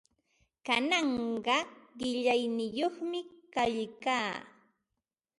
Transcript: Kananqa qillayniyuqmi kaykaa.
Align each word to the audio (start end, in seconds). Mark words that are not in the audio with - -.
Kananqa 0.65 1.57
qillayniyuqmi 1.97 3.19
kaykaa. 3.53 4.31